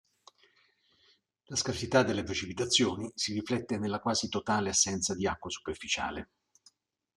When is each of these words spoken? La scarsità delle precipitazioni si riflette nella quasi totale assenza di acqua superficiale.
La 1.43 1.55
scarsità 1.55 2.01
delle 2.01 2.23
precipitazioni 2.23 3.11
si 3.13 3.33
riflette 3.33 3.77
nella 3.77 3.99
quasi 3.99 4.29
totale 4.29 4.69
assenza 4.71 5.13
di 5.13 5.27
acqua 5.27 5.51
superficiale. 5.51 6.31